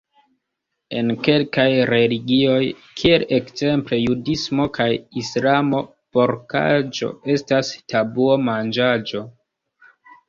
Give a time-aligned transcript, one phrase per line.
[0.99, 2.63] En kelkaj religioj,
[3.01, 4.87] kiel ekzemple judismo kaj
[5.23, 5.83] Islamo,
[6.19, 9.27] porkaĵo estas tabuo-manĝaĵo.